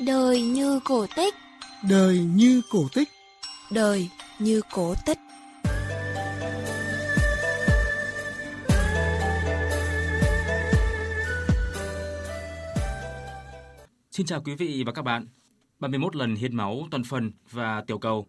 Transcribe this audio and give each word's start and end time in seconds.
Đời 0.00 0.42
như 0.42 0.80
cổ 0.84 1.06
tích 1.16 1.34
Đời 1.88 2.18
như 2.18 2.62
cổ 2.70 2.88
tích 2.94 3.08
Đời 3.70 4.08
như 4.38 4.60
cổ 4.72 4.94
tích 5.06 5.18
Xin 14.10 14.26
chào 14.26 14.42
quý 14.42 14.54
vị 14.54 14.82
và 14.86 14.92
các 14.92 15.02
bạn. 15.02 15.26
31 15.80 16.16
lần 16.16 16.34
hiến 16.34 16.56
máu 16.56 16.88
toàn 16.90 17.04
phần 17.04 17.32
và 17.50 17.84
tiểu 17.86 17.98
cầu. 17.98 18.26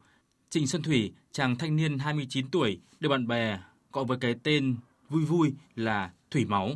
Trịnh 0.49 0.67
Xuân 0.67 0.83
Thủy, 0.83 1.13
chàng 1.31 1.55
thanh 1.55 1.75
niên 1.75 1.99
29 1.99 2.49
tuổi, 2.51 2.79
được 2.99 3.09
bạn 3.09 3.27
bè 3.27 3.59
gọi 3.91 4.05
với 4.05 4.17
cái 4.21 4.35
tên 4.43 4.75
vui 5.09 5.25
vui 5.25 5.53
là 5.75 6.11
Thủy 6.31 6.45
Máu. 6.45 6.71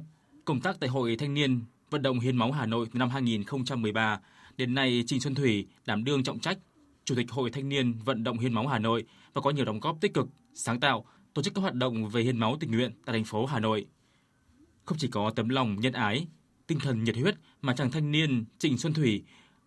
Công 0.45 0.61
tác 0.61 0.79
tại 0.79 0.89
Hội 0.89 1.15
Thanh 1.15 1.33
niên 1.33 1.61
vận 1.89 2.01
động 2.01 2.19
hiến 2.19 2.37
máu 2.37 2.51
Hà 2.51 2.65
Nội 2.65 2.87
từ 2.93 2.99
năm 2.99 3.09
2013 3.09 4.19
đến 4.61 4.73
nay 4.73 5.03
Trịnh 5.07 5.21
Xuân 5.21 5.35
Thủy 5.35 5.67
đảm 5.85 6.03
đương 6.03 6.23
trọng 6.23 6.39
trách 6.39 6.57
Chủ 7.05 7.15
tịch 7.15 7.31
Hội 7.31 7.49
Thanh 7.49 7.69
niên 7.69 7.93
vận 7.93 8.23
động 8.23 8.39
hiến 8.39 8.53
máu 8.53 8.67
Hà 8.67 8.79
Nội 8.79 9.03
và 9.33 9.41
có 9.41 9.49
nhiều 9.49 9.65
đóng 9.65 9.79
góp 9.79 10.01
tích 10.01 10.13
cực, 10.13 10.27
sáng 10.53 10.79
tạo, 10.79 11.05
tổ 11.33 11.41
chức 11.41 11.53
các 11.53 11.61
hoạt 11.61 11.73
động 11.73 12.09
về 12.09 12.21
hiến 12.21 12.37
máu 12.37 12.57
tình 12.59 12.71
nguyện 12.71 12.91
tại 13.05 13.13
thành 13.13 13.23
phố 13.23 13.45
Hà 13.45 13.59
Nội. 13.59 13.85
Không 14.85 14.97
chỉ 14.97 15.07
có 15.07 15.31
tấm 15.35 15.49
lòng 15.49 15.75
nhân 15.79 15.93
ái, 15.93 16.27
tinh 16.67 16.79
thần 16.79 17.03
nhiệt 17.03 17.15
huyết 17.15 17.35
mà 17.61 17.73
chàng 17.73 17.91
thanh 17.91 18.11
niên 18.11 18.45
Trịnh 18.59 18.77
Xuân 18.77 18.93
Thủy 18.93 19.23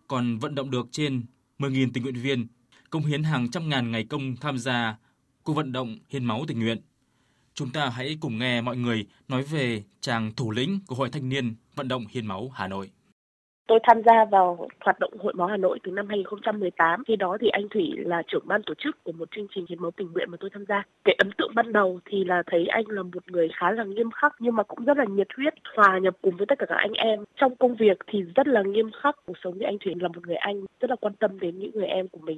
còn 0.07 0.37
vận 0.37 0.55
động 0.55 0.71
được 0.71 0.87
trên 0.91 1.23
10.000 1.59 1.89
tình 1.93 2.03
nguyện 2.03 2.15
viên, 2.15 2.47
công 2.89 3.05
hiến 3.05 3.23
hàng 3.23 3.51
trăm 3.51 3.69
ngàn 3.69 3.91
ngày 3.91 4.03
công 4.03 4.35
tham 4.35 4.57
gia 4.57 4.97
cuộc 5.43 5.53
vận 5.53 5.71
động 5.71 5.97
hiến 6.09 6.25
máu 6.25 6.45
tình 6.47 6.59
nguyện. 6.59 6.81
Chúng 7.53 7.69
ta 7.69 7.89
hãy 7.89 8.17
cùng 8.19 8.37
nghe 8.37 8.61
mọi 8.61 8.77
người 8.77 9.05
nói 9.27 9.43
về 9.43 9.83
chàng 10.01 10.35
thủ 10.35 10.51
lĩnh 10.51 10.79
của 10.87 10.95
Hội 10.95 11.09
Thanh 11.09 11.29
niên 11.29 11.55
vận 11.75 11.87
động 11.87 12.05
hiến 12.09 12.25
máu 12.25 12.51
Hà 12.55 12.67
Nội. 12.67 12.91
Tôi 13.67 13.79
tham 13.83 14.01
gia 14.05 14.25
vào 14.25 14.67
hoạt 14.79 14.99
động 14.99 15.13
Hội 15.19 15.33
máu 15.33 15.47
Hà 15.47 15.57
Nội 15.57 15.79
từ 15.83 15.91
năm 15.91 16.07
2018. 16.09 17.03
Khi 17.07 17.15
đó 17.15 17.37
thì 17.41 17.47
anh 17.47 17.69
Thủy 17.69 17.93
là 17.97 18.21
trưởng 18.27 18.47
ban 18.47 18.63
tổ 18.63 18.73
chức 18.73 19.03
của 19.03 19.11
một 19.11 19.31
chương 19.35 19.47
trình 19.55 19.65
hiến 19.69 19.81
máu 19.81 19.91
tình 19.91 20.11
nguyện 20.11 20.31
mà 20.31 20.37
tôi 20.39 20.49
tham 20.53 20.65
gia. 20.69 20.83
Cái 21.03 21.15
ấn 21.17 21.31
tượng 21.37 21.51
ban 21.55 21.73
đầu 21.73 21.99
thì 22.05 22.23
là 22.23 22.43
thấy 22.45 22.65
anh 22.65 22.83
là 22.87 23.03
một 23.03 23.31
người 23.31 23.49
khá 23.55 23.71
là 23.71 23.83
nghiêm 23.83 24.11
khắc 24.11 24.33
nhưng 24.39 24.55
mà 24.55 24.63
cũng 24.63 24.85
rất 24.85 24.97
là 24.97 25.05
nhiệt 25.05 25.27
huyết, 25.37 25.53
hòa 25.75 25.99
nhập 25.99 26.15
cùng 26.21 26.37
với 26.37 26.45
tất 26.45 26.59
cả 26.59 26.65
các 26.69 26.75
anh 26.75 26.93
em. 26.93 27.23
Trong 27.35 27.55
công 27.55 27.75
việc 27.75 27.97
thì 28.07 28.21
rất 28.35 28.47
là 28.47 28.61
nghiêm 28.61 28.91
khắc. 29.01 29.15
Cuộc 29.25 29.37
sống 29.43 29.53
thì 29.59 29.65
anh 29.65 29.77
Thủy 29.85 29.93
là 29.99 30.07
một 30.07 30.27
người 30.27 30.35
anh 30.35 30.65
rất 30.79 30.89
là 30.89 30.95
quan 30.95 31.13
tâm 31.13 31.39
đến 31.39 31.59
những 31.59 31.71
người 31.73 31.87
em 31.87 32.07
của 32.07 32.19
mình. 32.23 32.37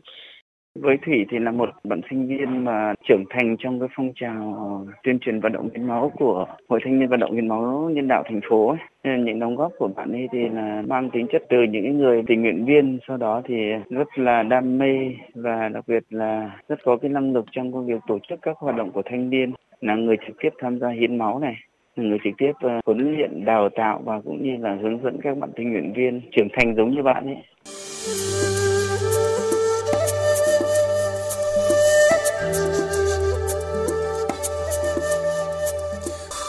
Với 0.82 0.98
Thủy 1.06 1.26
thì 1.30 1.40
là 1.40 1.52
một 1.52 1.70
bạn 1.84 2.02
sinh 2.10 2.28
viên 2.28 2.64
mà 2.66 2.94
trưởng 3.08 3.24
thành 3.30 3.56
trong 3.60 3.80
cái 3.80 3.90
phong 3.96 4.12
trào 4.16 4.86
tuyên 5.04 5.20
truyền 5.20 5.40
vận 5.40 5.52
động 5.52 5.70
hiến 5.76 5.88
máu 5.88 6.12
của 6.16 6.46
Hội 6.70 6.80
Thanh 6.84 7.00
niên 7.00 7.10
vận 7.10 7.20
động 7.20 7.34
hiến 7.34 7.48
máu 7.48 7.90
nhân 7.94 8.08
đạo 8.08 8.24
thành 8.26 8.42
phố. 8.50 8.76
Nên 9.04 9.26
những 9.26 9.40
đóng 9.40 9.56
góp 9.56 9.72
của 9.78 9.88
bạn 9.88 10.12
ấy 10.12 10.28
thì 10.32 10.50
là 10.50 10.84
mang 10.88 11.10
tính 11.10 11.28
chất 11.32 11.44
từ 11.50 11.58
những 11.70 11.98
người 11.98 12.24
tình 12.28 12.42
nguyện 12.42 12.66
viên, 12.66 13.00
sau 13.08 13.18
đó 13.18 13.42
thì 13.46 13.56
rất 13.90 14.08
là 14.20 14.44
đam 14.44 14.78
mê 14.78 15.12
và 15.36 15.70
đặc 15.70 15.84
biệt 15.88 16.04
là 16.10 16.60
rất 16.70 16.84
có 16.84 16.98
cái 16.98 17.10
năng 17.10 17.34
lực 17.34 17.46
trong 17.52 17.72
công 17.72 17.86
việc 17.86 18.02
tổ 18.08 18.20
chức 18.30 18.40
các 18.42 18.58
hoạt 18.58 18.76
động 18.76 18.92
của 18.92 19.02
thanh 19.06 19.30
niên, 19.30 19.52
là 19.82 19.96
người 19.96 20.18
trực 20.28 20.36
tiếp 20.42 20.50
tham 20.60 20.80
gia 20.80 20.90
hiến 20.90 21.18
máu 21.18 21.40
này 21.40 21.56
người 21.96 22.18
trực 22.24 22.34
tiếp 22.38 22.52
ờ, 22.60 22.80
huấn 22.86 23.16
luyện 23.16 23.46
đào 23.46 23.70
tạo 23.70 24.02
và 24.06 24.22
cũng 24.22 24.44
như 24.44 24.58
là 24.60 24.78
hướng 24.82 25.04
dẫn 25.04 25.18
các 25.22 25.38
bạn 25.38 25.50
tình 25.56 25.72
nguyện 25.72 25.94
viên 25.96 26.22
trưởng 26.32 26.48
thành 26.54 26.76
giống 26.76 26.92
như 26.92 27.04
bạn 27.04 27.26
ấy. 27.26 27.38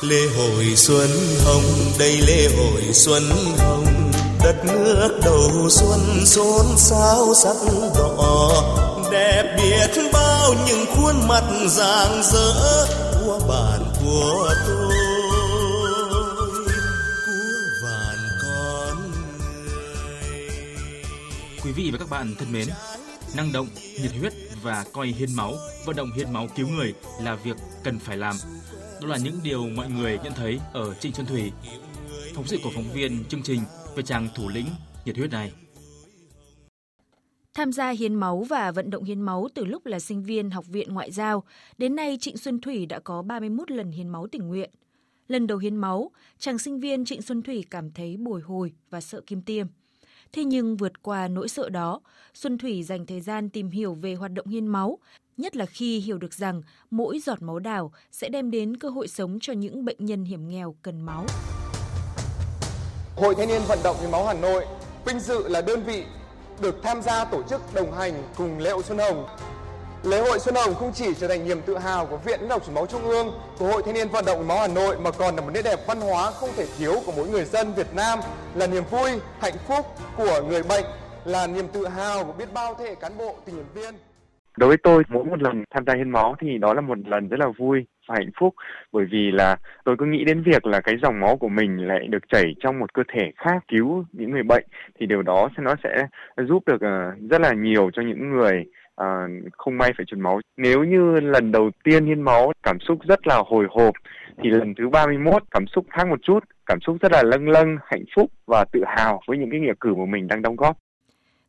Lễ 0.08 0.26
hội 0.36 0.76
xuân 0.76 1.10
hồng 1.44 1.92
đây 1.98 2.18
lễ 2.26 2.48
hội 2.56 2.82
xuân 2.92 3.22
hồng 3.58 4.10
đất 4.44 4.56
nước 4.64 5.20
đầu 5.24 5.68
xuân 5.68 6.26
xôn 6.26 6.66
xao 6.76 7.34
sắc 7.34 7.56
đỏ 7.98 8.62
đẹp 9.10 9.56
biết 9.58 10.10
bao 10.12 10.54
những 10.66 10.86
khuôn 10.86 11.28
mặt 11.28 11.44
rạng 11.66 12.22
rỡ 12.22 12.86
của 13.20 13.40
bạn 13.48 13.80
của 14.04 14.54
tôi 14.66 14.94
của 17.26 17.68
vạn 17.84 18.18
con 18.42 19.10
người 19.10 20.52
Quý 21.64 21.72
vị 21.72 21.90
và 21.92 21.98
các 21.98 22.10
bạn 22.10 22.34
thân 22.38 22.52
mến, 22.52 22.68
năng 23.36 23.52
động, 23.52 23.68
nhiệt 24.02 24.12
huyết 24.20 24.32
và 24.62 24.84
coi 24.92 25.06
hiến 25.06 25.34
máu, 25.34 25.54
vận 25.86 25.96
động 25.96 26.12
hiến 26.16 26.32
máu 26.32 26.48
cứu 26.56 26.68
người 26.68 26.94
là 27.22 27.34
việc 27.34 27.56
cần 27.84 27.98
phải 27.98 28.16
làm. 28.16 28.36
Đó 29.02 29.08
là 29.08 29.18
những 29.24 29.40
điều 29.42 29.68
mọi 29.68 29.90
người 29.90 30.18
nhận 30.24 30.32
thấy 30.36 30.60
ở 30.72 30.94
Trịnh 30.94 31.12
Xuân 31.12 31.26
Thủy. 31.26 31.52
Phóng 32.34 32.46
sự 32.46 32.58
của 32.64 32.70
phóng 32.74 32.92
viên 32.94 33.24
chương 33.24 33.42
trình 33.42 33.60
về 33.96 34.02
chàng 34.02 34.28
thủ 34.34 34.48
lĩnh 34.48 34.66
nhiệt 35.04 35.16
huyết 35.16 35.30
này. 35.30 35.52
Tham 37.54 37.72
gia 37.72 37.90
hiến 37.90 38.14
máu 38.14 38.42
và 38.42 38.70
vận 38.70 38.90
động 38.90 39.04
hiến 39.04 39.20
máu 39.20 39.48
từ 39.54 39.64
lúc 39.64 39.86
là 39.86 39.98
sinh 40.00 40.22
viên 40.22 40.50
Học 40.50 40.66
viện 40.66 40.94
Ngoại 40.94 41.10
giao, 41.10 41.44
đến 41.78 41.96
nay 41.96 42.18
Trịnh 42.20 42.36
Xuân 42.36 42.60
Thủy 42.60 42.86
đã 42.86 42.98
có 42.98 43.22
31 43.22 43.70
lần 43.70 43.90
hiến 43.90 44.08
máu 44.08 44.26
tình 44.26 44.48
nguyện. 44.48 44.70
Lần 45.28 45.46
đầu 45.46 45.58
hiến 45.58 45.76
máu, 45.76 46.10
chàng 46.38 46.58
sinh 46.58 46.80
viên 46.80 47.04
Trịnh 47.04 47.22
Xuân 47.22 47.42
Thủy 47.42 47.64
cảm 47.70 47.92
thấy 47.92 48.16
bồi 48.16 48.40
hồi 48.40 48.72
và 48.90 49.00
sợ 49.00 49.20
kim 49.26 49.42
tiêm. 49.42 49.66
Thế 50.32 50.44
nhưng 50.44 50.76
vượt 50.76 51.02
qua 51.02 51.28
nỗi 51.28 51.48
sợ 51.48 51.68
đó, 51.68 52.00
Xuân 52.34 52.58
Thủy 52.58 52.82
dành 52.82 53.06
thời 53.06 53.20
gian 53.20 53.50
tìm 53.50 53.70
hiểu 53.70 53.94
về 53.94 54.14
hoạt 54.14 54.32
động 54.32 54.46
hiến 54.46 54.66
máu, 54.66 54.98
nhất 55.38 55.56
là 55.56 55.66
khi 55.66 56.00
hiểu 56.00 56.18
được 56.18 56.34
rằng 56.34 56.62
mỗi 56.90 57.18
giọt 57.18 57.42
máu 57.42 57.58
đào 57.58 57.92
sẽ 58.12 58.28
đem 58.28 58.50
đến 58.50 58.76
cơ 58.76 58.88
hội 58.88 59.08
sống 59.08 59.38
cho 59.40 59.52
những 59.52 59.84
bệnh 59.84 59.96
nhân 59.98 60.24
hiểm 60.24 60.48
nghèo 60.48 60.74
cần 60.82 61.00
máu. 61.00 61.24
Hội 63.16 63.34
Thanh 63.34 63.48
niên 63.48 63.62
Vận 63.68 63.78
động 63.84 63.96
Hiến 64.00 64.10
máu 64.10 64.26
Hà 64.26 64.34
Nội 64.34 64.66
vinh 65.04 65.20
dự 65.20 65.48
là 65.48 65.60
đơn 65.60 65.82
vị 65.82 66.04
được 66.60 66.76
tham 66.82 67.02
gia 67.02 67.24
tổ 67.24 67.42
chức 67.42 67.74
đồng 67.74 67.92
hành 67.92 68.22
cùng 68.36 68.58
lễ 68.58 68.70
hội 68.70 68.82
Xuân 68.82 68.98
Hồng. 68.98 69.26
Lễ 70.02 70.20
hội 70.20 70.38
Xuân 70.38 70.54
Hồng 70.54 70.74
không 70.74 70.92
chỉ 70.94 71.14
trở 71.20 71.28
thành 71.28 71.48
niềm 71.48 71.60
tự 71.62 71.78
hào 71.78 72.06
của 72.06 72.16
Viện 72.16 72.38
Huyết 72.38 72.50
học 72.50 72.62
Truyền 72.66 72.74
máu 72.74 72.86
Trung 72.86 73.04
ương, 73.04 73.32
của 73.58 73.66
Hội 73.66 73.82
Thanh 73.82 73.94
niên 73.94 74.08
Vận 74.08 74.24
động 74.24 74.38
Hiến 74.38 74.48
máu 74.48 74.58
Hà 74.58 74.68
Nội 74.68 75.00
mà 75.00 75.10
còn 75.10 75.36
là 75.36 75.42
một 75.42 75.50
nét 75.54 75.62
đẹp 75.62 75.86
văn 75.86 76.00
hóa 76.00 76.30
không 76.30 76.50
thể 76.56 76.66
thiếu 76.78 76.94
của 77.06 77.12
mỗi 77.16 77.28
người 77.28 77.44
dân 77.44 77.74
Việt 77.74 77.94
Nam, 77.94 78.18
là 78.54 78.66
niềm 78.66 78.84
vui, 78.90 79.10
hạnh 79.38 79.56
phúc 79.68 79.86
của 80.16 80.42
người 80.48 80.62
bệnh, 80.62 80.84
là 81.24 81.46
niềm 81.46 81.68
tự 81.68 81.86
hào 81.86 82.24
của 82.24 82.32
biết 82.32 82.52
bao 82.52 82.74
thế 82.78 82.84
hệ 82.84 82.94
cán 82.94 83.18
bộ, 83.18 83.34
tình 83.44 83.54
nguyện 83.54 83.66
viên. 83.74 84.07
Đối 84.58 84.68
với 84.68 84.76
tôi, 84.76 85.02
mỗi 85.08 85.24
một 85.24 85.42
lần 85.42 85.64
tham 85.74 85.84
gia 85.86 85.94
hiến 85.94 86.10
máu 86.10 86.36
thì 86.40 86.58
đó 86.58 86.74
là 86.74 86.80
một 86.80 86.98
lần 87.06 87.28
rất 87.28 87.40
là 87.40 87.46
vui 87.58 87.86
và 88.08 88.14
hạnh 88.18 88.30
phúc 88.40 88.54
bởi 88.92 89.04
vì 89.10 89.30
là 89.30 89.56
tôi 89.84 89.96
cứ 89.98 90.06
nghĩ 90.06 90.24
đến 90.24 90.42
việc 90.42 90.66
là 90.66 90.80
cái 90.80 90.96
dòng 91.02 91.20
máu 91.20 91.36
của 91.36 91.48
mình 91.48 91.88
lại 91.88 92.06
được 92.08 92.28
chảy 92.28 92.54
trong 92.60 92.78
một 92.78 92.94
cơ 92.94 93.02
thể 93.12 93.30
khác 93.36 93.64
cứu 93.68 94.04
những 94.12 94.30
người 94.30 94.42
bệnh 94.42 94.64
thì 95.00 95.06
điều 95.06 95.22
đó 95.22 95.48
sẽ 95.56 95.62
nó 95.62 95.74
sẽ 95.84 96.06
giúp 96.48 96.62
được 96.66 96.80
ờ, 96.80 97.12
rất 97.30 97.40
là 97.40 97.52
nhiều 97.52 97.90
cho 97.92 98.02
những 98.02 98.30
người 98.30 98.64
à, 98.96 99.26
không 99.52 99.78
may 99.78 99.92
phải 99.96 100.06
truyền 100.06 100.20
máu. 100.20 100.40
Nếu 100.56 100.84
như 100.84 101.20
lần 101.20 101.52
đầu 101.52 101.70
tiên 101.84 102.06
hiến 102.06 102.22
máu 102.22 102.52
cảm 102.62 102.80
xúc 102.80 102.98
rất 103.08 103.26
là 103.26 103.42
hồi 103.46 103.66
hộp 103.70 103.94
thì 104.42 104.50
lần 104.50 104.74
thứ 104.74 104.88
31 104.88 105.42
cảm 105.50 105.66
xúc 105.66 105.86
khác 105.90 106.08
một 106.08 106.18
chút, 106.22 106.44
cảm 106.66 106.80
xúc 106.80 106.96
rất 107.00 107.12
là 107.12 107.22
lâng 107.22 107.48
lâng, 107.48 107.76
hạnh 107.84 108.04
phúc 108.16 108.30
và 108.46 108.64
tự 108.72 108.80
hào 108.86 109.20
với 109.26 109.38
những 109.38 109.50
cái 109.50 109.60
nghĩa 109.60 109.74
cử 109.80 109.92
của 109.96 110.06
mình 110.06 110.28
đang 110.28 110.42
đóng 110.42 110.56
góp. 110.56 110.76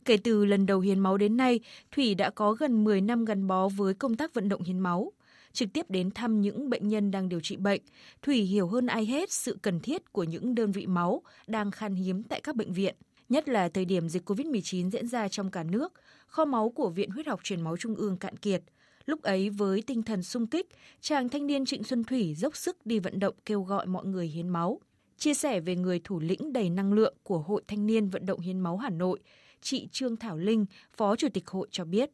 Kể 0.09 0.18
từ 0.18 0.46
lần 0.46 0.66
đầu 0.66 0.80
hiến 0.80 1.00
máu 1.00 1.18
đến 1.18 1.38
nay, 1.38 1.59
Thủy 1.92 2.16
đã 2.16 2.30
có 2.30 2.53
gần 2.53 2.84
10 2.84 3.02
năm 3.02 3.25
gắn 3.25 3.47
bó 3.47 3.68
với 3.68 3.94
công 3.94 4.16
tác 4.16 4.34
vận 4.34 4.50
động 4.50 4.64
hiến 4.64 4.80
máu. 4.80 5.12
Trực 5.53 5.70
tiếp 5.74 5.86
đến 5.90 6.12
thăm 6.12 6.42
những 6.42 6.70
bệnh 6.70 6.88
nhân 6.88 7.12
đang 7.12 7.30
điều 7.30 7.40
trị 7.40 7.58
bệnh, 7.58 7.81
Thủy 8.22 8.38
hiểu 8.38 8.68
hơn 8.68 8.88
ai 8.88 9.06
hết 9.06 9.31
sự 9.31 9.58
cần 9.62 9.80
thiết 9.80 10.14
của 10.14 10.24
những 10.24 10.56
đơn 10.56 10.72
vị 10.72 10.88
máu 10.88 11.22
đang 11.48 11.72
khan 11.72 11.96
hiếm 11.96 12.24
tại 12.24 12.42
các 12.42 12.56
bệnh 12.56 12.74
viện. 12.74 12.96
Nhất 13.30 13.50
là 13.50 13.69
thời 13.69 13.86
điểm 13.86 14.09
dịch 14.09 14.30
COVID-19 14.30 14.90
diễn 14.90 15.08
ra 15.08 15.28
trong 15.28 15.52
cả 15.52 15.64
nước, 15.64 15.94
kho 16.28 16.46
máu 16.46 16.69
của 16.69 16.90
Viện 16.90 17.09
Huyết 17.09 17.28
học 17.28 17.40
Truyền 17.44 17.62
máu 17.62 17.78
Trung 17.78 17.96
ương 17.96 18.18
cạn 18.18 18.38
kiệt. 18.38 18.64
Lúc 19.06 19.22
ấy 19.22 19.50
với 19.50 19.81
tinh 19.81 20.03
thần 20.03 20.24
sung 20.24 20.48
kích, 20.48 20.68
chàng 21.02 21.30
thanh 21.30 21.48
niên 21.48 21.66
Trịnh 21.66 21.84
Xuân 21.84 22.03
Thủy 22.03 22.36
dốc 22.36 22.56
sức 22.56 22.86
đi 22.86 23.00
vận 23.00 23.19
động 23.19 23.36
kêu 23.46 23.64
gọi 23.64 23.86
mọi 23.86 24.06
người 24.06 24.28
hiến 24.28 24.50
máu. 24.50 24.80
Chia 25.18 25.34
sẻ 25.34 25.59
về 25.59 25.75
người 25.75 26.02
thủ 26.03 26.19
lĩnh 26.19 26.53
đầy 26.53 26.69
năng 26.69 26.94
lượng 26.94 27.14
của 27.24 27.40
Hội 27.40 27.64
Thanh 27.68 27.86
niên 27.86 28.10
Vận 28.10 28.25
động 28.25 28.39
Hiến 28.39 28.60
máu 28.60 28.78
Hà 28.78 28.89
Nội, 28.89 29.19
chị 29.61 29.88
Trương 29.91 30.17
Thảo 30.17 30.38
Linh, 30.38 30.65
Phó 30.97 31.15
Chủ 31.15 31.27
tịch 31.33 31.47
hội 31.47 31.67
cho 31.71 31.85
biết 31.85 32.09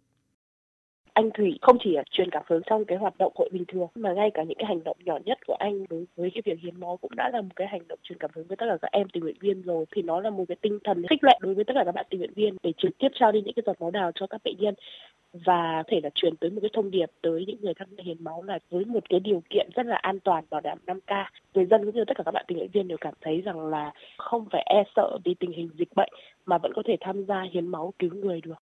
anh 1.16 1.30
Thủy 1.34 1.58
không 1.62 1.78
chỉ 1.84 1.98
truyền 2.12 2.30
cảm 2.30 2.44
hứng 2.48 2.62
trong 2.66 2.86
cái 2.86 2.98
hoạt 2.98 3.18
động 3.18 3.34
hội 3.36 3.50
bình 3.54 3.66
thường, 3.68 3.88
mà 3.96 4.14
ngay 4.14 4.32
cả 4.34 4.44
những 4.44 4.58
cái 4.58 4.66
hành 4.66 4.84
động 4.84 4.98
nhỏ 5.06 5.18
nhất 5.26 5.38
của 5.48 5.56
anh 5.60 5.86
đối 5.90 6.06
với 6.16 6.32
cái 6.34 6.42
việc 6.46 6.60
hiến 6.60 6.80
máu 6.80 6.98
cũng 7.02 7.16
đã 7.16 7.30
là 7.34 7.42
một 7.42 7.56
cái 7.56 7.68
hành 7.68 7.88
động 7.88 8.00
truyền 8.04 8.20
cảm 8.20 8.32
hứng 8.36 8.48
với 8.48 8.58
tất 8.58 8.66
cả 8.70 8.78
các 8.82 8.92
em 8.92 9.08
tình 9.10 9.24
nguyện 9.24 9.36
viên 9.40 9.62
rồi. 9.62 9.86
Thì 9.92 10.02
nó 10.02 10.20
là 10.20 10.30
một 10.30 10.44
cái 10.48 10.58
tinh 10.62 10.80
thần 10.84 11.06
khích 11.10 11.24
lệ 11.24 11.38
đối 11.42 11.54
với 11.54 11.64
tất 11.64 11.74
cả 11.76 11.84
các 11.86 11.96
bạn 11.96 12.06
tình 12.10 12.20
nguyện 12.20 12.34
viên 12.36 12.56
để 12.64 12.74
trực 12.78 12.98
tiếp 12.98 13.08
trao 13.14 13.32
đi 13.32 13.42
những 13.42 13.54
cái 13.54 13.64
giọt 13.66 13.82
máu 13.82 13.92
đào 13.92 14.12
cho 14.16 14.28
các 14.28 14.42
bệnh 14.44 14.56
nhân. 14.60 14.76
Và 15.34 15.84
có 15.84 15.84
thể 15.88 16.00
là 16.04 16.10
truyền 16.16 16.36
tới 16.38 16.50
một 16.50 16.60
cái 16.62 16.70
thông 16.74 16.92
điệp 16.92 17.12
tới 17.22 17.46
những 17.48 17.62
người 17.62 17.74
tham 17.74 17.88
gia 17.98 18.04
hiến 18.04 18.24
máu 18.24 18.44
là 18.44 18.60
với 18.70 18.86
một 18.86 19.10
cái 19.10 19.20
điều 19.20 19.42
kiện 19.50 19.70
rất 19.76 19.86
là 19.86 19.96
an 19.96 20.20
toàn, 20.20 20.44
bảo 20.50 20.62
đảm 20.62 20.78
5K 20.88 21.26
người 21.54 21.66
dân 21.66 21.86
cũng 21.86 21.96
như 21.96 22.06
tất 22.06 22.18
cả 22.18 22.24
các 22.24 22.32
bạn 22.32 22.46
tình 22.48 22.58
nguyện 22.58 22.72
viên 22.74 22.88
đều 22.88 22.98
cảm 23.02 23.14
thấy 23.22 23.42
rằng 23.42 23.66
là 23.66 23.92
không 24.18 24.46
phải 24.52 24.64
e 24.66 24.84
sợ 24.96 25.18
vì 25.26 25.34
tình 25.40 25.52
hình 25.52 25.70
dịch 25.78 25.96
bệnh 25.96 26.10
mà 26.46 26.58
vẫn 26.58 26.72
có 26.76 26.84
thể 26.86 26.98
tham 27.00 27.26
gia 27.26 27.42
hiến 27.52 27.68
máu 27.68 27.94
cứu 28.00 28.10
người 28.14 28.42
được 28.42 28.65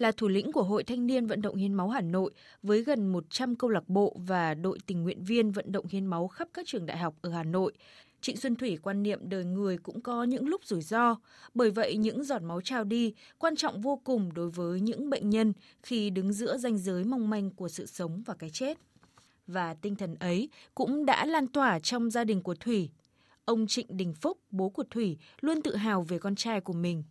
là 0.00 0.12
thủ 0.12 0.28
lĩnh 0.28 0.52
của 0.52 0.62
Hội 0.62 0.84
Thanh 0.84 1.06
niên 1.06 1.26
Vận 1.26 1.42
động 1.42 1.56
Hiến 1.56 1.74
máu 1.74 1.88
Hà 1.88 2.00
Nội 2.00 2.30
với 2.62 2.82
gần 2.82 3.12
100 3.12 3.56
câu 3.56 3.70
lạc 3.70 3.88
bộ 3.88 4.16
và 4.26 4.54
đội 4.54 4.78
tình 4.86 5.02
nguyện 5.02 5.24
viên 5.24 5.50
vận 5.50 5.72
động 5.72 5.86
hiến 5.86 6.06
máu 6.06 6.28
khắp 6.28 6.48
các 6.54 6.66
trường 6.66 6.86
đại 6.86 6.98
học 6.98 7.14
ở 7.20 7.30
Hà 7.30 7.42
Nội. 7.42 7.72
Trịnh 8.20 8.36
Xuân 8.36 8.56
Thủy 8.56 8.78
quan 8.82 9.02
niệm 9.02 9.20
đời 9.22 9.44
người 9.44 9.78
cũng 9.78 10.00
có 10.00 10.24
những 10.24 10.48
lúc 10.48 10.64
rủi 10.64 10.82
ro, 10.82 11.16
bởi 11.54 11.70
vậy 11.70 11.96
những 11.96 12.24
giọt 12.24 12.42
máu 12.42 12.60
trao 12.60 12.84
đi 12.84 13.14
quan 13.38 13.56
trọng 13.56 13.80
vô 13.80 14.00
cùng 14.04 14.34
đối 14.34 14.50
với 14.50 14.80
những 14.80 15.10
bệnh 15.10 15.30
nhân 15.30 15.52
khi 15.82 16.10
đứng 16.10 16.32
giữa 16.32 16.56
ranh 16.56 16.78
giới 16.78 17.04
mong 17.04 17.30
manh 17.30 17.50
của 17.50 17.68
sự 17.68 17.86
sống 17.86 18.22
và 18.26 18.34
cái 18.34 18.50
chết. 18.50 18.78
Và 19.46 19.74
tinh 19.74 19.96
thần 19.96 20.14
ấy 20.14 20.48
cũng 20.74 21.06
đã 21.06 21.26
lan 21.26 21.46
tỏa 21.46 21.78
trong 21.78 22.10
gia 22.10 22.24
đình 22.24 22.42
của 22.42 22.54
Thủy. 22.54 22.90
Ông 23.44 23.66
Trịnh 23.66 23.86
Đình 23.96 24.14
Phúc, 24.14 24.38
bố 24.50 24.68
của 24.68 24.84
Thủy, 24.90 25.18
luôn 25.40 25.62
tự 25.62 25.76
hào 25.76 26.02
về 26.02 26.18
con 26.18 26.34
trai 26.34 26.60
của 26.60 26.72
mình 26.72 27.02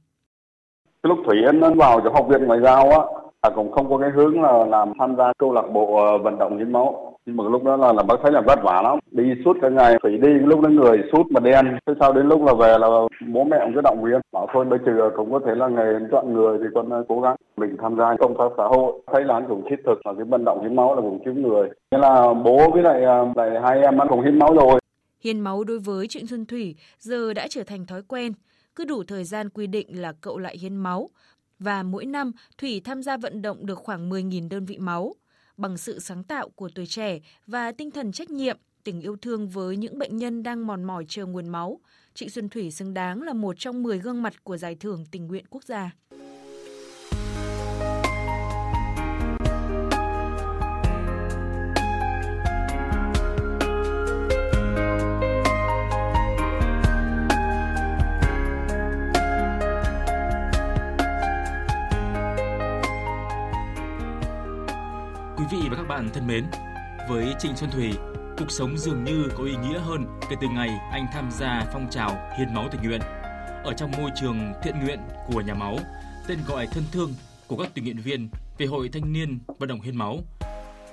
cái 1.03 1.09
Lúc 1.09 1.19
Thủy 1.25 1.37
Yến 1.37 1.77
vào 1.77 2.01
cho 2.03 2.09
học 2.13 2.27
viện 2.29 2.45
ngoại 2.45 2.59
giao 2.63 2.89
á, 2.89 2.99
à, 3.41 3.49
cũng 3.55 3.71
không 3.71 3.89
có 3.89 3.97
cái 3.97 4.09
hướng 4.09 4.41
là 4.41 4.65
làm 4.65 4.93
tham 4.99 5.15
gia 5.17 5.33
câu 5.37 5.53
lạc 5.53 5.73
bộ 5.73 5.95
ờ, 5.95 6.17
vận 6.17 6.37
động 6.39 6.57
hiến 6.57 6.71
máu. 6.71 7.15
Nhưng 7.25 7.37
mà 7.37 7.43
lúc 7.43 7.63
đó 7.63 7.77
là 7.77 7.93
là 7.93 8.03
bác 8.03 8.15
thấy 8.23 8.31
là 8.31 8.41
vất 8.41 8.59
vả 8.63 8.81
lắm. 8.81 8.99
Đi 9.11 9.23
suốt 9.45 9.57
cả 9.61 9.69
ngày 9.69 9.97
phải 10.03 10.11
đi 10.11 10.29
lúc 10.29 10.61
đó 10.61 10.69
người 10.69 10.97
suốt 11.11 11.23
mà 11.29 11.39
đen. 11.39 11.65
Thế 11.85 11.93
sau 11.99 12.13
đến 12.13 12.27
lúc 12.27 12.43
là 12.43 12.53
về 12.53 12.77
là 12.77 12.87
bố 13.33 13.43
mẹ 13.43 13.57
cũng 13.63 13.73
cứ 13.75 13.81
động 13.81 14.03
viên. 14.03 14.21
Bảo 14.33 14.47
thôi 14.53 14.65
bây 14.65 14.79
giờ 14.85 15.09
cũng 15.15 15.31
có 15.31 15.39
thể 15.45 15.55
là 15.55 15.67
nghề 15.67 16.07
chọn 16.11 16.33
người 16.33 16.57
thì 16.57 16.65
con 16.75 16.89
ờ, 16.89 17.03
cố 17.07 17.21
gắng 17.21 17.35
mình 17.57 17.75
tham 17.81 17.97
gia 17.97 18.15
công 18.19 18.37
tác 18.37 18.51
xã 18.57 18.63
hội. 18.63 18.93
Thấy 19.13 19.23
là 19.23 19.33
anh 19.33 19.45
cũng 19.47 19.63
thiết 19.69 19.79
thực 19.85 20.05
là 20.05 20.13
cái 20.13 20.25
vận 20.25 20.45
động 20.45 20.61
hiến 20.61 20.75
máu 20.75 20.95
là 20.95 21.01
cũng 21.01 21.19
cứu 21.25 21.33
người. 21.33 21.69
Thế 21.91 21.97
là 21.97 22.33
bố 22.33 22.69
với 22.73 22.83
lại 22.83 23.03
ờ, 23.03 23.27
lại 23.35 23.49
hai 23.63 23.81
em 23.81 24.01
ăn 24.01 24.07
cùng 24.09 24.21
hiến 24.21 24.39
máu 24.39 24.53
rồi. 24.53 24.79
Hiến 25.23 25.39
máu 25.39 25.63
đối 25.63 25.79
với 25.79 26.07
Trịnh 26.07 26.27
Xuân 26.27 26.45
Thủy 26.45 26.75
giờ 26.99 27.33
đã 27.33 27.47
trở 27.49 27.63
thành 27.63 27.85
thói 27.85 28.01
quen. 28.07 28.31
Cứ 28.79 28.85
đủ 28.85 29.03
thời 29.03 29.23
gian 29.23 29.49
quy 29.49 29.67
định 29.67 30.01
là 30.01 30.13
cậu 30.21 30.37
lại 30.37 30.57
hiến 30.57 30.75
máu. 30.75 31.09
Và 31.59 31.83
mỗi 31.83 32.05
năm, 32.05 32.31
Thủy 32.57 32.81
tham 32.85 33.03
gia 33.03 33.17
vận 33.17 33.41
động 33.41 33.65
được 33.65 33.79
khoảng 33.79 34.09
10.000 34.09 34.49
đơn 34.49 34.65
vị 34.65 34.77
máu. 34.77 35.15
Bằng 35.57 35.77
sự 35.77 35.99
sáng 35.99 36.23
tạo 36.23 36.49
của 36.49 36.69
tuổi 36.75 36.85
trẻ 36.85 37.19
và 37.47 37.71
tinh 37.71 37.91
thần 37.91 38.11
trách 38.11 38.29
nhiệm, 38.29 38.57
tình 38.83 39.01
yêu 39.01 39.15
thương 39.21 39.49
với 39.49 39.77
những 39.77 39.99
bệnh 39.99 40.17
nhân 40.17 40.43
đang 40.43 40.67
mòn 40.67 40.83
mỏi 40.83 41.05
chờ 41.07 41.25
nguồn 41.25 41.47
máu, 41.47 41.79
Trịnh 42.13 42.29
Xuân 42.29 42.49
Thủy 42.49 42.71
xứng 42.71 42.93
đáng 42.93 43.21
là 43.21 43.33
một 43.33 43.55
trong 43.59 43.83
10 43.83 43.99
gương 43.99 44.21
mặt 44.21 44.43
của 44.43 44.57
Giải 44.57 44.75
thưởng 44.75 45.05
tình 45.11 45.27
nguyện 45.27 45.45
quốc 45.49 45.63
gia. 45.63 45.91
Bạn 65.99 66.09
thân 66.13 66.27
mến, 66.27 66.45
với 67.09 67.33
Trịnh 67.39 67.55
Xuân 67.55 67.69
Thủy, 67.71 67.91
cuộc 68.37 68.51
sống 68.51 68.77
dường 68.77 69.03
như 69.03 69.29
có 69.37 69.43
ý 69.43 69.55
nghĩa 69.55 69.79
hơn 69.79 70.05
kể 70.29 70.35
từ 70.41 70.47
ngày 70.47 70.69
anh 70.91 71.05
tham 71.13 71.31
gia 71.31 71.65
phong 71.73 71.87
trào 71.89 72.29
hiến 72.37 72.53
máu 72.53 72.67
tình 72.71 72.81
nguyện. 72.81 73.01
Ở 73.63 73.73
trong 73.77 73.91
môi 73.97 74.11
trường 74.21 74.53
thiện 74.63 74.79
nguyện 74.79 74.99
của 75.27 75.41
nhà 75.41 75.53
máu, 75.53 75.77
tên 76.27 76.39
gọi 76.47 76.67
thân 76.71 76.83
thương 76.91 77.13
của 77.47 77.57
các 77.57 77.71
tình 77.73 77.83
nguyện 77.83 77.97
viên 77.97 78.29
về 78.57 78.65
Hội 78.65 78.89
Thanh 78.93 79.13
niên 79.13 79.39
vận 79.59 79.69
động 79.69 79.81
hiến 79.81 79.95
máu. 79.95 80.19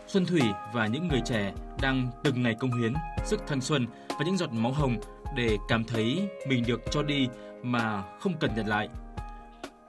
Xuân 0.07 0.27
Thủy 0.27 0.43
và 0.73 0.87
những 0.87 1.09
người 1.09 1.21
trẻ 1.25 1.53
đang 1.83 2.09
từng 2.25 2.43
ngày 2.43 2.57
công 2.61 2.81
hiến 2.81 2.95
sức 3.25 3.41
thanh 3.47 3.61
xuân 3.61 3.87
và 4.09 4.25
những 4.25 4.37
giọt 4.37 4.53
máu 4.53 4.73
hồng 4.73 4.97
để 5.37 5.57
cảm 5.69 5.85
thấy 5.85 6.29
mình 6.49 6.65
được 6.67 6.81
cho 6.91 7.03
đi 7.03 7.29
mà 7.63 8.03
không 8.21 8.33
cần 8.41 8.51
nhận 8.57 8.67
lại. 8.67 8.89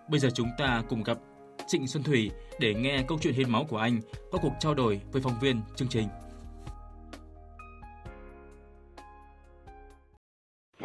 Bây 0.08 0.20
giờ 0.20 0.30
chúng 0.34 0.50
ta 0.58 0.84
cùng 0.90 1.04
gặp 1.04 1.18
Trịnh 1.68 1.88
Xuân 1.88 2.04
Thủy 2.04 2.32
để 2.60 2.74
nghe 2.74 3.04
câu 3.08 3.18
chuyện 3.22 3.34
hiến 3.34 3.52
máu 3.52 3.66
của 3.70 3.78
anh 3.78 4.02
qua 4.32 4.40
cuộc 4.44 4.54
trao 4.60 4.74
đổi 4.74 5.02
với 5.12 5.22
phóng 5.22 5.40
viên 5.42 5.62
chương 5.76 5.88
trình. 5.88 6.08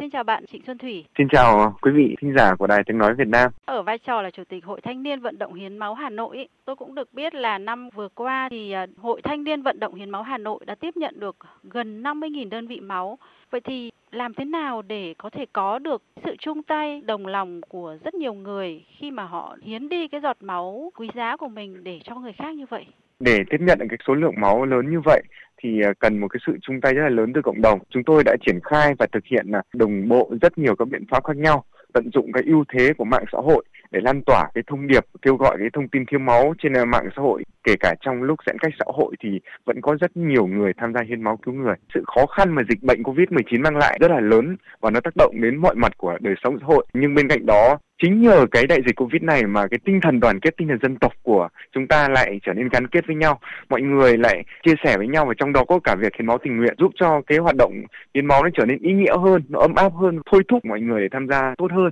Xin 0.03 0.09
chào 0.09 0.23
bạn 0.23 0.45
Trịnh 0.45 0.61
Xuân 0.65 0.77
Thủy. 0.77 1.05
Xin 1.17 1.27
chào 1.31 1.75
quý 1.81 1.91
vị 1.91 2.15
thính 2.21 2.33
giả 2.37 2.55
của 2.55 2.67
Đài 2.67 2.83
Tiếng 2.85 2.97
Nói 2.97 3.13
Việt 3.13 3.27
Nam. 3.27 3.51
Ở 3.65 3.81
vai 3.83 3.97
trò 3.97 4.21
là 4.21 4.29
Chủ 4.31 4.43
tịch 4.49 4.65
Hội 4.65 4.81
Thanh 4.81 5.03
niên 5.03 5.19
Vận 5.19 5.37
động 5.37 5.53
Hiến 5.53 5.77
máu 5.77 5.93
Hà 5.93 6.09
Nội, 6.09 6.47
tôi 6.65 6.75
cũng 6.75 6.95
được 6.95 7.13
biết 7.13 7.35
là 7.35 7.57
năm 7.57 7.89
vừa 7.89 8.09
qua 8.09 8.47
thì 8.51 8.71
à, 8.71 8.85
Hội 8.97 9.21
Thanh 9.21 9.43
niên 9.43 9.61
Vận 9.61 9.79
động 9.79 9.95
Hiến 9.95 10.09
máu 10.09 10.23
Hà 10.23 10.37
Nội 10.37 10.59
đã 10.65 10.75
tiếp 10.75 10.97
nhận 10.97 11.19
được 11.19 11.35
gần 11.63 12.03
50.000 12.03 12.49
đơn 12.49 12.67
vị 12.67 12.79
máu. 12.79 13.17
Vậy 13.51 13.61
thì 13.61 13.91
làm 14.11 14.33
thế 14.33 14.45
nào 14.45 14.81
để 14.81 15.13
có 15.17 15.29
thể 15.29 15.45
có 15.53 15.79
được 15.79 16.03
sự 16.23 16.35
chung 16.39 16.63
tay 16.63 17.01
đồng 17.01 17.27
lòng 17.27 17.61
của 17.69 17.97
rất 18.03 18.13
nhiều 18.13 18.33
người 18.33 18.85
khi 18.97 19.11
mà 19.11 19.23
họ 19.23 19.57
hiến 19.61 19.89
đi 19.89 20.07
cái 20.07 20.21
giọt 20.21 20.37
máu 20.41 20.91
quý 20.95 21.09
giá 21.15 21.37
của 21.37 21.47
mình 21.47 21.83
để 21.83 21.99
cho 22.03 22.15
người 22.15 22.33
khác 22.33 22.55
như 22.55 22.65
vậy? 22.69 22.85
Để 23.23 23.43
tiếp 23.49 23.57
nhận 23.59 23.79
được 23.79 23.85
cái 23.89 23.97
số 24.07 24.13
lượng 24.13 24.33
máu 24.37 24.65
lớn 24.65 24.91
như 24.91 24.99
vậy 25.05 25.23
thì 25.63 25.81
à, 25.81 25.93
cần 25.99 26.19
một 26.19 26.27
cái 26.27 26.39
sự 26.47 26.57
chung 26.61 26.81
tay 26.81 26.93
rất 26.93 27.03
là 27.03 27.09
lớn 27.09 27.31
từ 27.35 27.41
cộng 27.41 27.61
đồng. 27.61 27.79
Chúng 27.89 28.03
tôi 28.03 28.23
đã 28.23 28.35
triển 28.45 28.59
khai 28.63 28.93
và 28.99 29.07
thực 29.11 29.25
hiện 29.25 29.51
à, 29.51 29.61
đồng 29.73 30.07
bộ 30.09 30.31
rất 30.41 30.57
nhiều 30.57 30.75
các 30.75 30.87
biện 30.87 31.05
pháp 31.11 31.23
khác 31.23 31.37
nhau, 31.37 31.63
tận 31.93 32.09
dụng 32.13 32.31
cái 32.33 32.43
ưu 32.45 32.63
thế 32.73 32.93
của 32.97 33.05
mạng 33.05 33.23
xã 33.31 33.37
hội 33.37 33.63
để 33.91 33.99
lan 34.03 34.21
tỏa 34.25 34.49
cái 34.53 34.63
thông 34.67 34.87
điệp 34.87 35.05
kêu 35.21 35.35
gọi 35.35 35.57
cái 35.59 35.67
thông 35.73 35.87
tin 35.87 36.05
thiếu 36.05 36.19
máu 36.19 36.53
trên 36.63 36.77
à, 36.77 36.85
mạng 36.85 37.09
xã 37.15 37.21
hội 37.21 37.43
kể 37.63 37.75
cả 37.79 37.95
trong 38.01 38.23
lúc 38.23 38.39
giãn 38.45 38.59
cách 38.59 38.73
xã 38.79 38.85
hội 38.87 39.15
thì 39.23 39.29
vẫn 39.65 39.81
có 39.81 39.97
rất 40.01 40.17
nhiều 40.17 40.47
người 40.47 40.71
tham 40.77 40.93
gia 40.93 41.01
hiến 41.07 41.23
máu 41.23 41.37
cứu 41.37 41.53
người. 41.53 41.75
Sự 41.93 42.03
khó 42.07 42.25
khăn 42.25 42.55
mà 42.55 42.61
dịch 42.69 42.83
bệnh 42.83 43.03
Covid-19 43.03 43.61
mang 43.61 43.77
lại 43.77 43.97
rất 44.01 44.11
là 44.11 44.19
lớn 44.19 44.55
và 44.81 44.89
nó 44.89 44.99
tác 44.99 45.15
động 45.15 45.41
đến 45.41 45.57
mọi 45.57 45.75
mặt 45.75 45.97
của 45.97 46.17
đời 46.21 46.35
sống 46.43 46.57
xã 46.59 46.65
hội. 46.65 46.85
Nhưng 46.93 47.15
bên 47.15 47.27
cạnh 47.27 47.45
đó 47.45 47.77
chính 48.01 48.21
nhờ 48.21 48.45
cái 48.51 48.67
đại 48.67 48.79
dịch 48.85 48.95
Covid 48.95 49.21
này 49.21 49.43
mà 49.43 49.67
cái 49.67 49.79
tinh 49.85 49.99
thần 50.01 50.19
đoàn 50.19 50.39
kết, 50.39 50.57
tinh 50.57 50.67
thần 50.67 50.79
dân 50.81 50.95
tộc 50.95 51.13
của 51.23 51.47
chúng 51.71 51.87
ta 51.87 52.09
lại 52.09 52.39
trở 52.43 52.53
nên 52.53 52.69
gắn 52.69 52.87
kết 52.87 53.07
với 53.07 53.15
nhau. 53.15 53.39
Mọi 53.69 53.81
người 53.81 54.17
lại 54.17 54.43
chia 54.63 54.73
sẻ 54.83 54.97
với 54.97 55.07
nhau 55.07 55.25
và 55.25 55.33
trong 55.37 55.53
đó 55.53 55.63
có 55.67 55.79
cả 55.83 55.95
việc 55.95 56.15
hiến 56.15 56.27
máu 56.27 56.37
tình 56.37 56.57
nguyện 56.57 56.75
giúp 56.77 56.91
cho 56.95 57.21
cái 57.27 57.37
hoạt 57.37 57.55
động 57.55 57.73
hiến 58.13 58.25
máu 58.25 58.43
nó 58.43 58.49
trở 58.53 58.65
nên 58.65 58.77
ý 58.81 58.93
nghĩa 58.93 59.17
hơn, 59.17 59.43
nó 59.49 59.59
ấm 59.59 59.75
áp 59.75 59.91
hơn, 60.01 60.19
thôi 60.31 60.43
thúc 60.47 60.65
mọi 60.65 60.81
người 60.81 61.01
để 61.01 61.07
tham 61.11 61.27
gia 61.27 61.55
tốt 61.57 61.71
hơn. 61.71 61.91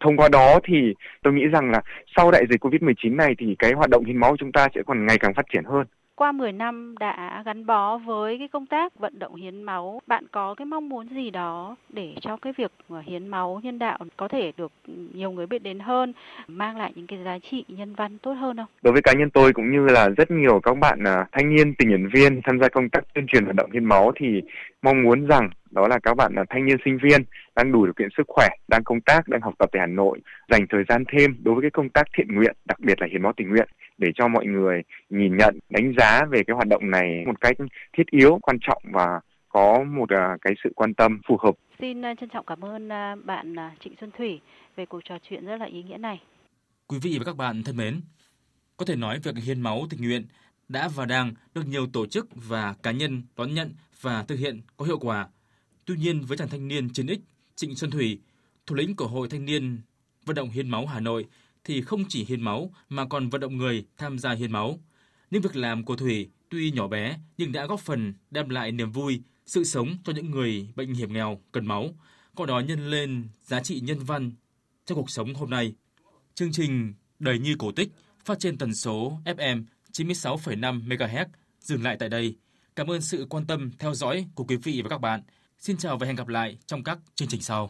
Thông 0.00 0.16
qua 0.16 0.28
đó 0.28 0.60
thì 0.64 0.94
tôi 1.22 1.32
nghĩ 1.32 1.46
rằng 1.52 1.70
là 1.70 1.82
sau 2.16 2.30
đại 2.30 2.42
dịch 2.50 2.64
Covid-19 2.64 3.16
này 3.16 3.34
thì 3.38 3.56
cái 3.58 3.72
hoạt 3.72 3.90
động 3.90 4.04
hiến 4.04 4.16
máu 4.16 4.36
chúng 4.38 4.52
ta 4.52 4.68
sẽ 4.74 4.82
còn 4.86 5.06
ngày 5.06 5.18
càng 5.18 5.34
phát 5.34 5.46
triển 5.52 5.64
hơn. 5.64 5.86
Qua 6.14 6.32
10 6.32 6.52
năm 6.52 6.94
đã 7.00 7.42
gắn 7.46 7.66
bó 7.66 7.98
với 7.98 8.38
cái 8.38 8.48
công 8.48 8.66
tác 8.66 8.98
vận 8.98 9.18
động 9.18 9.34
hiến 9.34 9.62
máu, 9.62 10.02
bạn 10.06 10.24
có 10.30 10.54
cái 10.54 10.66
mong 10.66 10.88
muốn 10.88 11.08
gì 11.08 11.30
đó 11.30 11.76
để 11.88 12.14
cho 12.20 12.36
cái 12.36 12.52
việc 12.56 12.72
ờ, 12.88 13.02
hiến 13.06 13.28
máu 13.28 13.60
nhân 13.62 13.78
đạo 13.78 13.98
có 14.16 14.28
thể 14.28 14.52
được 14.56 14.72
ừ, 14.86 14.92
nhiều 15.14 15.30
người 15.30 15.46
biết 15.46 15.62
đến 15.62 15.78
hơn, 15.78 16.12
mang 16.48 16.76
lại 16.76 16.92
những 16.94 17.06
cái 17.06 17.18
giá 17.24 17.38
trị 17.38 17.64
nhân 17.68 17.94
văn 17.94 18.18
tốt 18.18 18.32
hơn 18.32 18.56
không? 18.56 18.66
Đối 18.82 18.92
với 18.92 19.02
cá 19.02 19.12
nhân 19.12 19.30
tôi 19.30 19.52
cũng 19.52 19.72
như 19.72 19.86
là 19.86 20.08
rất 20.08 20.30
nhiều 20.30 20.60
các 20.60 20.78
bạn 20.78 21.04
à, 21.04 21.26
thanh 21.32 21.54
niên 21.54 21.74
tình 21.74 21.88
nguyện 21.88 22.08
viên 22.12 22.40
tham 22.44 22.60
gia 22.60 22.68
công 22.68 22.88
tác 22.88 23.14
tuyên 23.14 23.26
truyền 23.26 23.44
vận 23.44 23.56
động 23.56 23.70
hiến 23.72 23.84
máu 23.84 24.12
thì 24.16 24.42
mong 24.82 25.02
muốn 25.02 25.26
rằng 25.26 25.50
đó 25.72 25.88
là 25.88 25.98
các 26.02 26.14
bạn 26.14 26.32
là 26.34 26.44
thanh 26.50 26.66
niên 26.66 26.76
sinh 26.84 26.98
viên 27.02 27.22
đang 27.56 27.72
đủ 27.72 27.84
điều 27.84 27.92
kiện 27.92 28.08
sức 28.16 28.26
khỏe, 28.28 28.48
đang 28.68 28.84
công 28.84 29.00
tác, 29.00 29.28
đang 29.28 29.40
học 29.40 29.54
tập 29.58 29.68
tại 29.72 29.80
Hà 29.80 29.86
Nội, 29.86 30.20
dành 30.50 30.66
thời 30.70 30.84
gian 30.88 31.04
thêm 31.12 31.36
đối 31.42 31.54
với 31.54 31.62
cái 31.62 31.70
công 31.70 31.88
tác 31.88 32.06
thiện 32.16 32.34
nguyện, 32.34 32.56
đặc 32.64 32.80
biệt 32.80 33.00
là 33.00 33.06
hiến 33.10 33.22
máu 33.22 33.32
tình 33.36 33.48
nguyện 33.48 33.68
để 33.98 34.08
cho 34.14 34.28
mọi 34.28 34.46
người 34.46 34.82
nhìn 35.10 35.36
nhận, 35.36 35.58
đánh 35.70 35.92
giá 35.98 36.24
về 36.30 36.42
cái 36.46 36.54
hoạt 36.54 36.68
động 36.68 36.90
này 36.90 37.24
một 37.26 37.40
cách 37.40 37.56
thiết 37.92 38.06
yếu, 38.10 38.38
quan 38.42 38.56
trọng 38.60 38.82
và 38.92 39.20
có 39.48 39.84
một 39.84 40.02
uh, 40.02 40.40
cái 40.40 40.52
sự 40.64 40.72
quan 40.76 40.94
tâm 40.94 41.20
phù 41.28 41.36
hợp. 41.42 41.54
Xin 41.80 42.00
uh, 42.00 42.18
trân 42.20 42.28
trọng 42.28 42.46
cảm 42.46 42.64
ơn 42.64 42.86
uh, 42.86 43.24
bạn 43.24 43.56
Trịnh 43.80 43.94
Xuân 44.00 44.10
Thủy 44.18 44.40
về 44.76 44.86
cuộc 44.86 45.00
trò 45.04 45.18
chuyện 45.28 45.46
rất 45.46 45.56
là 45.56 45.66
ý 45.66 45.82
nghĩa 45.82 45.98
này. 45.98 46.20
Quý 46.86 46.98
vị 47.02 47.16
và 47.18 47.24
các 47.24 47.36
bạn 47.36 47.62
thân 47.64 47.76
mến, 47.76 48.00
có 48.76 48.84
thể 48.84 48.96
nói 48.96 49.18
việc 49.24 49.34
hiến 49.46 49.60
máu 49.60 49.80
tình 49.90 50.02
nguyện 50.02 50.22
đã 50.68 50.88
và 50.96 51.06
đang 51.06 51.32
được 51.54 51.62
nhiều 51.66 51.86
tổ 51.92 52.06
chức 52.06 52.28
và 52.34 52.74
cá 52.82 52.90
nhân 52.90 53.22
đón 53.36 53.54
nhận 53.54 53.74
và 54.00 54.24
thực 54.28 54.36
hiện 54.36 54.60
có 54.76 54.84
hiệu 54.84 54.98
quả. 54.98 55.26
Tuy 55.84 55.96
nhiên 55.96 56.20
với 56.20 56.38
chàng 56.38 56.48
thanh 56.48 56.68
niên 56.68 56.88
chiến 56.88 57.06
ích 57.06 57.20
Trịnh 57.56 57.76
Xuân 57.76 57.90
Thủy, 57.90 58.20
thủ 58.66 58.76
lĩnh 58.76 58.96
của 58.96 59.06
Hội 59.08 59.28
Thanh 59.28 59.44
niên 59.44 59.80
Vận 60.24 60.36
động 60.36 60.50
Hiến 60.50 60.68
máu 60.68 60.86
Hà 60.86 61.00
Nội 61.00 61.26
thì 61.64 61.82
không 61.82 62.04
chỉ 62.08 62.24
hiến 62.24 62.40
máu 62.40 62.70
mà 62.88 63.06
còn 63.06 63.28
vận 63.28 63.40
động 63.40 63.56
người 63.56 63.84
tham 63.96 64.18
gia 64.18 64.32
hiến 64.32 64.52
máu. 64.52 64.78
Những 65.30 65.42
việc 65.42 65.56
làm 65.56 65.84
của 65.84 65.96
Thủy 65.96 66.30
tuy 66.48 66.70
nhỏ 66.70 66.88
bé 66.88 67.18
nhưng 67.38 67.52
đã 67.52 67.66
góp 67.66 67.80
phần 67.80 68.14
đem 68.30 68.48
lại 68.48 68.72
niềm 68.72 68.92
vui, 68.92 69.22
sự 69.46 69.64
sống 69.64 69.96
cho 70.04 70.12
những 70.12 70.30
người 70.30 70.68
bệnh 70.76 70.94
hiểm 70.94 71.12
nghèo 71.12 71.40
cần 71.52 71.66
máu, 71.66 71.94
qua 72.34 72.46
đó 72.46 72.60
nhân 72.60 72.90
lên 72.90 73.28
giá 73.44 73.62
trị 73.62 73.80
nhân 73.80 73.98
văn 73.98 74.32
trong 74.86 74.98
cuộc 74.98 75.10
sống 75.10 75.34
hôm 75.34 75.50
nay. 75.50 75.74
Chương 76.34 76.52
trình 76.52 76.94
Đời 77.18 77.38
như 77.38 77.56
cổ 77.58 77.72
tích 77.72 77.88
phát 78.24 78.38
trên 78.38 78.58
tần 78.58 78.74
số 78.74 79.18
FM 79.24 79.64
96,5 79.92 80.88
MHz 80.88 81.26
dừng 81.60 81.82
lại 81.82 81.96
tại 82.00 82.08
đây. 82.08 82.36
Cảm 82.76 82.90
ơn 82.90 83.00
sự 83.00 83.26
quan 83.30 83.46
tâm 83.46 83.70
theo 83.78 83.94
dõi 83.94 84.26
của 84.34 84.44
quý 84.44 84.56
vị 84.56 84.82
và 84.82 84.88
các 84.88 85.00
bạn. 85.00 85.22
Xin 85.62 85.76
chào 85.76 85.98
và 85.98 86.06
hẹn 86.06 86.16
gặp 86.16 86.28
lại 86.28 86.56
trong 86.66 86.84
các 86.84 86.98
chương 87.14 87.28
trình 87.28 87.42
sau. 87.42 87.60